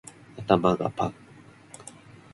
[0.47, 1.13] 頭がパーン